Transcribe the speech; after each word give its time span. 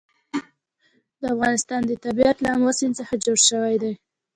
د 1.19 1.21
افغانستان 1.33 1.81
طبیعت 2.05 2.37
له 2.41 2.49
آمو 2.55 2.71
سیند 2.77 2.93
څخه 2.99 3.13
جوړ 3.25 3.37
شوی 3.49 3.75
دی. 3.81 3.93